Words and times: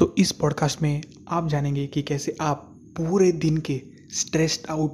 तो 0.00 0.14
इस 0.18 0.32
पॉडकास्ट 0.32 0.82
में 0.82 1.02
आप 1.28 1.48
जानेंगे 1.48 1.86
कि 1.86 2.02
कैसे 2.02 2.36
आप 2.40 2.56
पूरे 2.96 3.32
दिन 3.32 3.56
के 3.56 3.82
स्ट्रेस्ड 4.10 4.70
आउट 4.70 4.90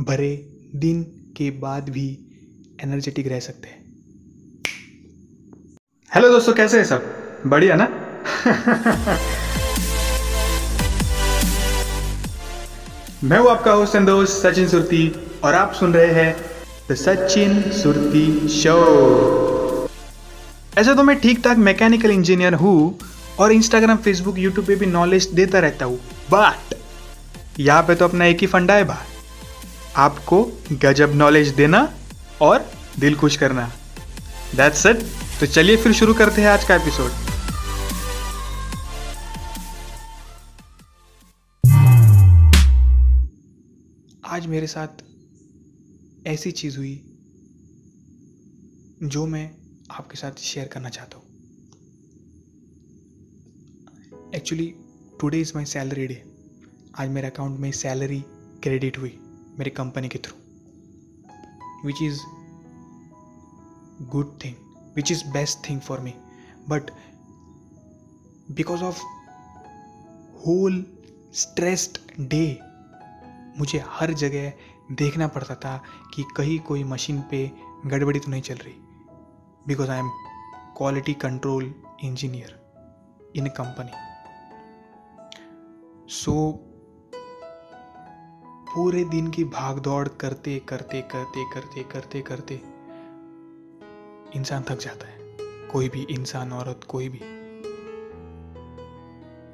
भरे 0.00 0.52
दिन 0.76 1.02
के 1.36 1.50
बाद 1.50 1.88
भी 1.88 2.18
एनर्जेटिक 2.82 3.26
रह 3.28 3.40
सकते 3.40 3.68
हैं। 3.68 3.78
हेलो 6.14 6.28
दोस्तों, 6.28 6.52
कैसे 6.52 6.76
हैं 6.76 6.84
सब? 6.84 7.04
बढ़िया 7.46 7.74
ना? 7.74 7.84
मैं 13.24 13.38
हूँ 13.38 13.48
आपका 13.48 13.72
होस्ट 13.72 13.94
एंड 13.94 14.06
दोस्त 14.06 14.46
सचिन 14.46 14.68
सुरती 14.68 15.12
और 15.44 15.54
आप 15.54 15.72
सुन 15.72 15.94
रहे 15.94 16.12
हैं 16.12 16.36
द 16.90 16.94
सचिन 16.94 17.62
सुरती 17.72 18.48
शो 18.48 18.76
ऐसे 20.78 20.94
तो 20.94 21.02
मैं 21.02 21.20
ठीक 21.20 21.40
ठाक 21.44 21.58
मैकेनिकल 21.58 22.10
इंजीनियर 22.10 22.54
हूँ 22.54 22.98
और 23.40 23.52
इंस्टाग्राम 23.52 23.96
फेसबुक 23.98 24.38
यूट्यूब 24.38 24.66
पे 24.66 24.74
भी 24.76 24.86
नॉलेज 24.86 25.26
देता 25.34 25.58
रहता 25.60 25.84
हूँ। 25.84 25.98
बट 26.32 26.74
यहाँ 27.60 27.82
पे 27.82 27.94
तो 27.94 28.04
अपना 28.04 28.24
एक 28.24 28.40
ही 28.40 28.46
फंडा 28.46 28.74
है 28.74 28.84
भाई 28.84 29.08
आपको 29.98 30.42
गजब 30.82 31.14
नॉलेज 31.14 31.48
देना 31.54 31.88
और 32.42 32.70
दिल 32.98 33.16
खुश 33.16 33.36
करना। 33.36 33.70
दैट्स 34.56 34.86
इट 34.86 35.02
तो 35.40 35.46
चलिए 35.46 35.76
फिर 35.76 35.92
शुरू 35.92 36.14
करते 36.14 36.42
हैं 36.42 36.48
आज 36.48 36.64
का 36.64 36.74
एपिसोड 36.74 37.10
आज 44.30 44.46
मेरे 44.46 44.66
साथ 44.66 45.02
ऐसी 46.26 46.50
चीज़ 46.52 46.76
हुई, 46.76 46.94
जो 49.04 49.26
मैं 49.26 49.50
आपके 49.90 50.16
साथ 50.16 50.40
शेयर 50.42 50.68
करना 50.72 50.88
चाहता 50.88 51.16
हूँ। 51.16 51.29
Actually 54.34 54.66
today 55.20 55.38
is 55.40 55.52
my 55.54 55.64
salary 55.64 56.06
day 56.06 56.22
आज 56.98 57.08
मेरे 57.08 57.26
अकाउंट 57.26 57.58
में 57.60 57.70
सैलरी 57.72 58.20
क्रेडिट 58.62 58.98
हुई 58.98 59.12
मेरी 59.58 59.70
कंपनी 59.70 60.08
के 60.08 60.18
through 60.18 61.86
which 61.86 62.02
is 62.02 62.20
good 64.10 64.38
thing 64.44 64.54
which 64.96 65.10
is 65.12 65.24
best 65.32 65.58
thing 65.68 65.80
for 65.80 66.00
me 66.00 66.12
but 66.68 66.90
because 68.50 68.82
of 68.82 69.00
whole 70.46 70.84
stressed 71.34 71.98
day 72.20 72.44
मुझे 73.58 73.82
हर 73.86 74.12
जगह 74.12 74.52
देखना 74.92 75.28
पड़ता 75.28 75.54
था 75.54 75.76
कि 76.14 76.24
कहीं 76.36 76.58
कोई 76.68 76.84
मशीन 76.84 77.20
पे 77.30 77.50
गड़बड़ी 77.86 78.20
तो 78.20 78.30
नहीं 78.30 78.42
चल 78.42 78.54
रही 78.56 78.74
because 79.66 79.90
I 79.90 79.98
am 79.98 80.10
quality 80.76 81.14
control 81.22 81.74
engineer 82.04 82.58
in 83.36 83.48
company 83.48 84.09
so 86.10 86.52
पूरे 88.74 89.04
दिन 89.04 89.30
की 89.30 89.44
भाग 89.44 89.78
दौड़ 89.78 90.08
करते 90.08 90.58
करते 90.58 91.02
करते 91.02 91.44
करते 91.54 91.82
करते 91.82 92.20
करते 92.20 92.54
इंसान 94.34 94.62
थक 94.62 94.78
जाता 94.78 95.06
है। 95.06 95.18
कोई 95.68 95.88
भी 95.88 96.02
इंसान, 96.02 96.52
औरत, 96.52 96.80
कोई 96.88 97.08
भी। 97.08 97.18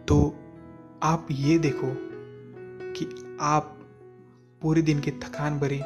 तो 0.04 0.36
आप 1.02 1.28
ये 1.30 1.58
देखो 1.58 1.94
कि 2.92 3.38
आप 3.40 3.78
पूरे 4.62 4.82
दिन 4.82 5.00
की 5.00 5.10
थकान 5.10 5.60
भरी 5.60 5.80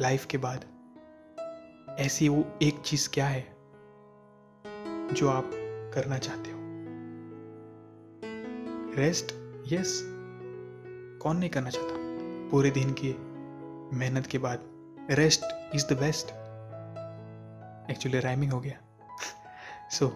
लाइफ 0.00 0.26
के 0.26 0.38
बाद 0.38 0.64
ऐसी 1.98 2.28
वो 2.28 2.44
एक 2.62 2.78
चीज़ 2.78 3.10
क्या 3.10 3.26
है 3.26 3.56
जो 5.12 5.28
आप 5.28 5.50
करना 5.94 6.18
चाहते 6.18 6.49
रेस्ट 8.96 9.32
यस 9.72 10.00
कौन 11.22 11.36
नहीं 11.36 11.50
करना 11.50 11.70
चाहता? 11.70 11.94
पूरे 12.50 12.70
दिन 12.70 12.94
की 13.00 13.10
मेहनत 13.98 14.26
के 14.26 14.38
बाद 14.38 14.62
rest 15.10 15.44
is 15.74 15.86
the 15.86 15.96
best 15.98 16.30
actually 17.90 18.20
rhyming 18.20 18.52
हो 18.52 18.60
गया। 18.60 18.78
So 19.90 20.10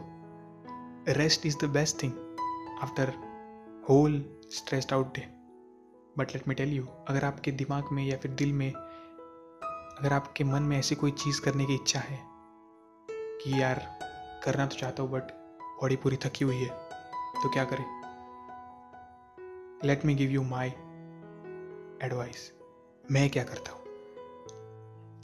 rest 1.09 1.47
is 1.47 1.57
the 1.59 1.71
best 1.71 2.03
thing 2.03 2.13
after 2.83 3.13
whole 3.89 4.25
stressed 4.51 4.93
out 4.93 5.15
day 5.15 5.27
but 6.19 6.35
let 6.35 6.49
me 6.49 6.55
tell 6.55 6.73
you 6.73 6.87
अगर 7.09 7.25
आपके 7.25 7.53
दिमाग 7.53 7.93
में 7.93 8.05
या 8.05 8.17
फिर 8.17 8.31
दिल 8.31 8.53
में, 8.53 8.71
अगर 8.71 10.13
आपके 10.13 10.45
मन 10.45 10.63
में 10.63 10.79
ऐसी 10.79 10.95
कोई 10.95 11.11
चीज़ 11.11 11.41
करने 11.41 11.67
की 11.67 11.75
इच्छा 11.75 12.01
है 12.01 12.21
कि 13.11 13.61
यार, 13.63 13.89
करना 14.45 14.67
तो 14.67 14.77
चाहता 14.77 15.03
हूँ 15.03 15.11
बट 15.11 15.33
बॉडी 15.81 15.97
पूरी 15.97 16.17
थकी 16.17 16.45
हुई 16.45 16.57
है 16.57 16.71
तो 17.43 17.49
क्या 17.49 17.65
करें? 17.65 18.04
Let 19.85 20.05
me 20.05 20.15
give 20.15 20.31
you 20.31 20.43
my 20.43 20.69
advice 22.03 22.53
मैं 23.11 23.31
क्या 23.31 23.45
करता 23.45 23.73
हूँ? 23.73 23.81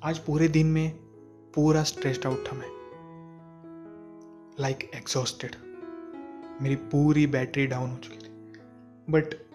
आज 0.03 0.19
पूरे 0.19 0.49
दिन 0.49 0.67
में 0.67 0.91
पूरा 1.55 1.83
स्ट्रेस्ड 1.83 2.27
आउट 2.27 2.45
था 2.47 2.57
मैं। 2.57 2.69
लाइक 4.61 4.79
like 4.79 4.95
एग्जॉस्टेड 4.95 5.57
मेरी 6.63 6.77
पूरी 6.77 7.27
बैटरी 7.27 7.67
डाउन 7.67 7.91
हो 7.91 7.97
चुकी 7.97 8.17
थी। 8.17 8.31
बट 9.11 9.47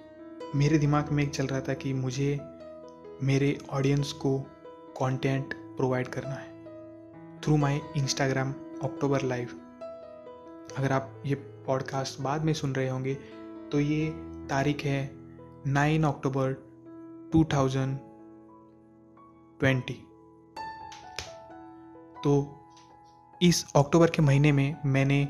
मेरे 0.56 0.78
दिमाग 0.78 1.10
में 1.10 1.24
एक 1.24 1.30
चल 1.30 1.48
रहा 1.48 1.62
था 1.62 1.74
कि 1.74 1.94
मुझे 1.94 2.40
मेरे 3.24 3.58
ऑडियंस 3.70 4.12
को 4.12 4.40
कंटेंट 4.98 5.54
प्रोवाइड 5.54 6.08
करना 6.08 6.34
है। 6.34 6.64
Through 7.42 7.58
my 7.58 7.82
Instagram 7.98 8.52
October 8.84 9.22
live 9.22 9.50
अगर 10.78 10.92
आप 10.92 11.24
ये 11.26 11.36
पॉडकास्ट 11.36 12.22
बाद 12.22 12.42
में 12.42 12.54
सुन 12.54 12.76
रहे 12.76 12.90
होंगे 12.90 13.45
तो 13.72 13.80
ये 13.80 14.14
तारीख 14.50 14.84
है 14.84 15.12
नाइन 15.68 16.04
अक्टूबर 16.04 16.54
2020 17.36 19.92
तो 22.24 22.62
इस 23.42 23.66
अक्टूबर 23.76 24.10
के 24.10 24.22
महीने 24.22 24.52
में 24.52 24.76
मैंने 24.86 25.28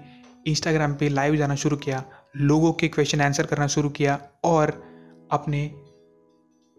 इंस्टाग्राम 0.48 0.94
पे 0.94 1.10
लाइव 1.10 1.36
जाना 1.36 1.56
शुरू 1.56 1.78
किया, 1.78 2.04
लोगों 2.38 2.74
के 2.74 2.88
क्वेश्चन 2.88 3.22
आंसर 3.22 3.46
करना 3.46 3.68
शुरू 3.68 3.90
किया 3.90 4.20
और 4.44 4.84
अपने 5.32 5.76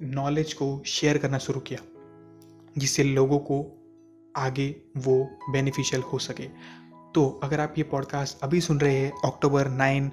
नॉलेज 0.03 0.53
को 0.53 0.83
शेयर 0.87 1.19
करना 1.19 1.39
शुरू 1.39 1.61
किया, 1.61 1.79
जिससे 2.79 3.05
लोगों 3.05 3.39
को 3.39 3.83
आगे 4.37 4.83
वो 4.97 5.29
बेनिफिशियल 5.51 6.03
हो 6.03 6.19
सके। 6.19 6.49
तो 7.15 7.41
अगर 7.43 7.61
आप 7.61 7.75
ये 7.79 7.85
पॉडकास्ट 7.85 8.39
अभी 8.43 8.61
सुन 8.61 8.81
रहे 8.81 8.97
हैं, 8.97 9.13
अक्टूबर 9.25 9.69
नाइन 9.69 10.13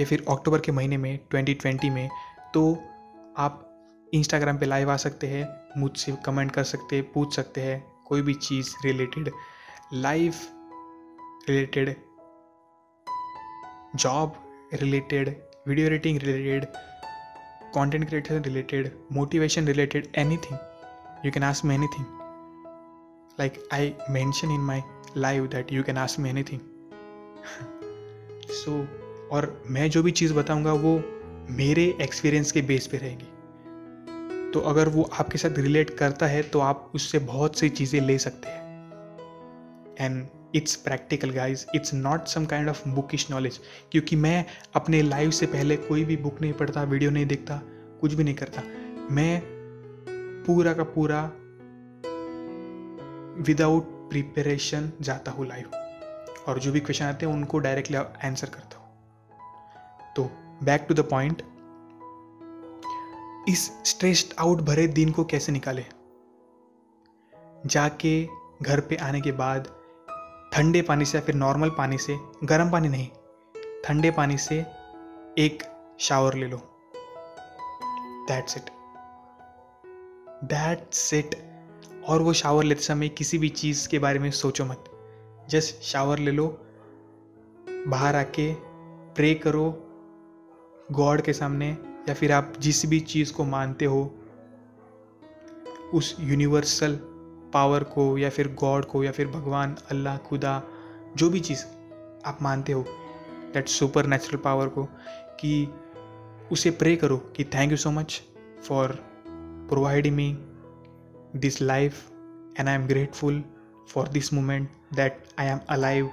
या 0.00 0.06
फिर 0.06 0.24
अक्टूबर 0.28 0.60
के 0.60 0.72
महीने 0.72 0.96
में 0.96 1.20
2020 1.34 1.90
में 1.90 2.10
तो 2.54 2.78
आप 3.36 3.62
इंस्टाग्राम 4.14 4.58
पे 4.58 4.66
लाइव 4.66 4.90
आ 4.90 4.96
सकते 4.96 5.26
हैं, 5.26 5.70
मुझसे 5.80 6.12
कमेंट 6.12 6.50
कर 6.50 6.64
सकते 6.64 6.96
हैं 6.96 7.12
पूछ 7.12 7.36
सकते 7.36 7.60
हैं, 7.60 7.92
कोई 8.04 8.22
भी 8.22 8.34
चीज़ 8.34 8.74
related 8.84 9.30
live 9.94 10.34
related 11.48 11.96
job 13.96 14.32
related 14.74 15.42
video 15.68 15.86
editing 15.86 16.18
related 16.18 16.64
content 17.74 18.08
creation 18.08 18.42
related 18.42 18.98
motivation 19.12 19.66
related 19.66 20.12
anything 20.16 20.58
you 21.24 21.32
can 21.32 21.42
ask 21.42 21.64
me 21.64 21.74
anything. 21.74 22.06
Like, 23.38 23.58
i 23.72 23.94
mention 24.08 24.50
in 24.50 24.60
my 24.60 24.84
live 25.14 25.50
that 25.50 25.72
you 25.72 25.82
can 25.82 25.96
ask 25.96 26.18
me 26.18 26.30
anything. 26.30 26.60
So 28.64 28.86
और 29.32 29.64
मैं 29.70 29.88
जो 29.90 30.02
भी 30.02 30.10
चीज़ 30.10 30.34
बताऊँगा 30.34 30.72
वो 30.72 30.94
मेरे 31.50 31.84
experience 32.02 32.52
के 32.52 32.62
base 32.62 32.86
पे 32.86 32.98
रहेगी। 32.98 34.50
तो 34.52 34.60
अगर 34.60 34.88
वो 34.88 35.02
आपके 35.12 35.38
साथ 35.38 35.58
रिलेट 35.58 35.90
करता 35.90 36.26
है 36.26 36.42
तो 36.42 36.60
आप 36.60 36.90
उससे 36.94 37.18
बहुत 37.18 37.58
सी 37.58 37.68
चीज़ें 37.70 38.00
ले 38.00 38.18
सकते 38.18 38.48
हैं। 38.48 38.64
And 40.00 40.26
it's 40.54 40.76
practical 40.76 41.30
guys 41.30 41.64
it's 41.74 41.94
not 41.94 42.26
some 42.26 42.44
kind 42.44 42.68
of 42.68 42.88
bookish 42.88 43.30
knowledge 43.30 43.60
क्योंकि 43.92 44.16
मैं 44.16 44.44
अपने 44.74 45.02
लाइव 45.02 45.30
से 45.30 45.46
पहले 45.46 45.76
कोई 45.78 46.04
भी 46.04 46.16
बुक 46.16 46.40
नहीं 46.40 46.52
पढ़ता 46.52 46.82
वीडियो 46.84 47.10
नहीं 47.10 47.26
देखता, 47.26 47.60
कुछ 48.00 48.14
भी 48.14 48.24
नहीं 48.24 48.34
करता। 48.34 48.62
मैं 49.10 49.40
पूरा 50.46 50.72
का 50.72 50.84
पूरा 50.84 51.22
विदाउट 53.46 53.84
प्रिपरेशन 54.10 54.90
जाता 55.00 55.30
हूँ 55.30 55.46
लाइव 55.48 55.70
और 56.48 56.58
जो 56.58 56.72
भी 56.72 56.80
क्वेश्चन 56.80 57.04
आते 57.04 57.26
हैं, 57.26 57.32
उनको 57.32 57.58
डायरेक्टली 57.58 57.96
आंसर 57.96 58.48
करता 58.48 58.78
हूँ। 58.78 58.85
तो 60.16 60.24
बैक 60.62 60.86
टू 60.88 60.94
द 60.94 61.00
पॉइंट 61.00 61.42
इस 63.48 63.70
स्ट्रेस्ड 63.84 64.34
आउट 64.38 64.60
भरे 64.60 64.86
दिन 64.86 65.10
को 65.10 65.24
कैसे 65.24 65.52
निकाले? 65.52 65.84
जाके 67.66 68.28
घर 68.62 68.80
पे 68.80 68.96
आने 68.96 69.20
के 69.20 69.32
बाद 69.32 69.68
ठंडे 70.52 70.82
पानी 70.82 71.04
से 71.04 71.18
या 71.18 71.24
फिर 71.24 71.34
नॉर्मल 71.34 71.70
पानी 71.70 71.98
से, 71.98 72.18
गर्म 72.44 72.70
पानी 72.70 72.88
नहीं, 72.88 73.08
ठंडे 73.84 74.10
पानी 74.10 74.38
से 74.38 74.60
एक 75.38 75.62
शावर 76.00 76.34
ले 76.34 76.46
लो। 76.46 76.56
दैट्स 78.28 78.56
इट 78.56 78.70
दैट्स 80.44 81.14
इट 81.14 81.34
और 82.08 82.22
वो 82.22 82.32
शावर 82.32 82.64
लेते 82.64 82.82
समय 82.82 83.08
किसी 83.08 83.38
भी 83.38 83.48
चीज़ 83.48 83.88
के 83.88 83.98
बारे 83.98 84.18
में 84.18 84.30
सोचो 84.30 84.64
मत। 84.64 84.84
जस्ट 85.50 85.82
शावर 85.82 86.18
ले 86.18 86.30
लो, 86.30 86.46
बाहर 87.88 88.16
आके 88.16 88.54
प्रे 89.14 89.34
करो 89.34 89.85
गॉड 90.92 91.20
के 91.20 91.32
सामने 91.32 91.70
या 92.08 92.14
फिर 92.14 92.32
आप 92.32 92.52
जिस 92.60 92.86
भी 92.86 93.00
चीज़ 93.00 93.32
को 93.32 93.44
मानते 93.44 93.84
हो, 93.84 94.14
उस 95.94 96.16
यूनिवर्सल 96.20 96.98
पावर 97.54 97.84
को 97.84 98.18
या 98.18 98.30
फिर 98.30 98.54
गॉड 98.54 98.84
को 98.84 99.04
या 99.04 99.12
फिर 99.12 99.26
भगवान, 99.26 99.76
अल्लाह, 99.90 100.16
खुदा, 100.16 100.62
जो 101.16 101.30
भी 101.30 101.40
चीज़ 101.40 101.64
आप 102.24 102.38
मानते 102.42 102.72
हो 102.72 102.84
दैट 103.54 103.68
सुपर 103.68 104.06
नेचुरल 104.06 104.38
पावर 104.38 104.68
को, 104.68 104.84
कि 105.40 105.68
उसे 106.52 106.70
प्रे 106.70 106.96
करो 106.96 107.16
कि 107.16 107.44
thank 107.44 107.70
you 107.70 107.76
so 107.76 107.90
much 107.90 108.22
for 108.68 108.88
providing 109.68 110.16
me 110.16 110.38
this 111.36 111.62
life 111.62 112.10
and 112.60 112.68
I 112.68 112.74
am 112.74 112.86
grateful 112.86 113.44
for 113.88 114.08
this 114.08 114.32
moment 114.32 114.68
that 114.94 115.24
I 115.38 115.46
am 115.46 115.60
alive 115.68 116.10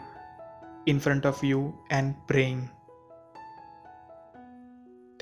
in 0.88 1.00
front 1.00 1.26
of 1.26 1.46
you 1.46 1.74
and 1.92 2.14
praying 2.28 2.68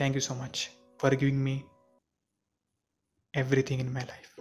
thank 0.02 0.16
you 0.16 0.22
so 0.22 0.36
much 0.36 0.70
for 1.02 1.16
giving 1.16 1.38
me 1.38 1.64
everything 3.38 3.82
in 3.82 3.90
my 3.90 4.04
life 4.04 4.36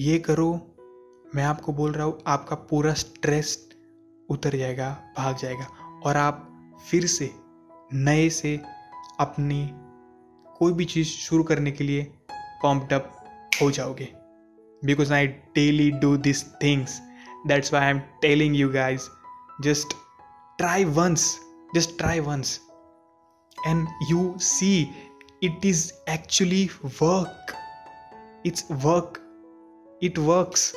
ये 0.00 0.18
करो, 0.18 0.74
मैं 1.34 1.44
आपको 1.44 1.72
बोल 1.72 1.92
रहा 1.92 2.04
हूँ, 2.04 2.22
आपका 2.26 2.56
पूरा 2.56 2.94
stress 2.94 3.70
उतर 4.28 4.56
जाएगा, 4.56 5.14
भाग 5.16 5.36
जाएगा 5.36 5.64
और 6.04 6.16
आप 6.16 6.48
फिर 6.90 7.06
से, 7.06 7.30
नए 7.92 8.30
से 8.30 8.60
अपनी 9.20 9.70
कोई 10.56 10.72
भी 10.72 10.84
चीज़ 10.84 11.08
शुरू 11.08 11.42
करने 11.42 11.72
के 11.72 11.84
लिए 11.84 12.04
पम्प्ड 12.64 12.92
अप 12.92 13.24
हो 13.62 13.70
जाओगे। 13.70 14.08
Because 14.84 15.12
I 15.12 15.26
daily 15.26 15.90
do 15.90 16.16
this 16.16 16.54
things 16.54 17.00
that's 17.46 17.72
why 17.72 17.82
I 17.82 17.90
am 17.90 17.98
telling 17.98 18.56
you 18.56 18.72
guys 18.72 19.08
just 19.60 19.88
try 20.58 20.84
once 20.84 21.40
just 21.74 21.98
try 21.98 22.20
once 22.20 22.65
and 23.66 23.88
you 24.10 24.34
see 24.38 24.94
it 25.42 25.64
is 25.64 25.92
actually 26.10 26.70
work 26.84 27.54
it's 28.46 28.64
work 28.70 29.22
it 30.02 30.18
works. 30.18 30.74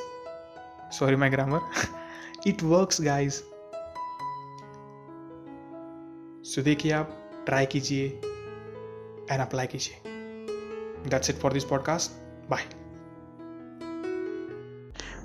Sorry, 0.92 1.18
my 1.18 1.30
grammar. 1.30 1.62
It 2.46 2.62
works, 2.64 3.00
guys. 3.00 3.42
So 6.46 6.62
देखिए 6.62 6.92
आप 6.92 7.10
try 7.46 7.66
कीजिए 7.66 8.06
and 9.32 9.42
apply 9.42 9.68
कीजिए. 9.68 10.02
That's 11.10 11.30
it 11.30 11.36
for 11.36 11.54
this 11.54 11.64
podcast 11.64 12.12
bye 12.50 12.64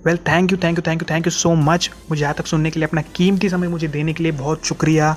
well 0.07 0.17
thank 0.17 0.53
you 0.53 0.59
thank 0.59 0.79
you 0.79 0.83
thank 0.87 1.03
you 1.03 1.15
thank 1.15 1.27
you 1.27 1.31
so 1.31 1.55
much 1.55 1.91
मुझे 2.11 2.23
यहाँ 2.23 2.35
तक 2.35 2.47
सुनने 2.47 2.71
के 2.71 2.81
लिए, 2.81 2.87
अपना 2.89 3.03
कीमती 3.03 3.49
समय 3.49 3.69
मुझे 3.69 3.89
देने 3.89 4.13
के 4.13 4.23
लिए 4.23 4.33
बहुत 4.33 4.65
शुक्रिया। 4.65 5.17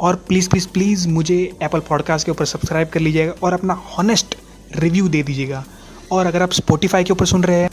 और 0.00 0.16
प्लीज़ 0.28 0.48
प्लीज़ 0.50 0.68
प्लीज़ 0.68 1.08
मुझे 1.08 1.36
एप्पल 1.62 1.80
पॉडकास्ट 1.88 2.26
के 2.26 2.30
ऊपर 2.32 2.44
सब्सक्राइब 2.44 2.88
कर 2.88 3.00
लीजिएगा 3.00 3.34
और 3.42 3.52
अपना 3.52 3.74
हॉनेस्ट 3.88 4.36
रिव्यू 4.76 5.08
दे 5.08 5.22
दीजिएगा। 5.22 5.64
और 6.12 6.26
अगर 6.26 6.42
आप 6.42 6.52
स्पोटिफाई 6.52 7.04
के 7.04 7.12
ऊपर 7.12 7.26
सुन 7.26 7.44
रहे 7.44 7.60
हैं 7.60 7.70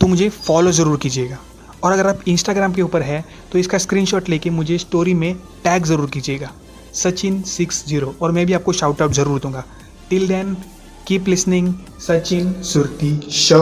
तो 0.00 0.06
मुझे 0.06 0.28
फॉलो 0.28 0.72
ज़रूर 0.72 0.98
कीजिएगा। 0.98 1.38
और 1.84 1.92
अगर 1.92 2.06
आप 2.06 2.20
इंस्टाग्राम 2.28 2.72
के 2.72 2.82
ऊपर 2.82 3.02
है 3.02 3.24
तो 3.52 3.58
इसका 3.58 3.78
स्क्रीनशॉट 3.78 4.28
लेके 4.28 4.50
मुझे 4.50 4.78
स्टोरी 4.78 5.14
में 5.14 5.34
टैग 5.64 5.84
ज़रूर 5.86 6.10
कीजिएगा। 6.10 6.50
सचिन 6.94 7.40
सिक्स 7.42 7.84
ज़ीरो 7.88 8.14
और 8.22 8.32
मैं 8.32 8.46
भी 8.46 8.52
आपको 8.52 8.72
शाउट 8.72 9.02
आउट 9.02 9.12
ज़रूर 9.12 9.40
दूँगा। 9.40 9.64
Till 10.10 10.26
then 10.28 10.56
keep 11.06 11.28
listening 11.28 11.72
Sachin 12.00 12.52
Surti 12.62 13.14
show 13.32 13.56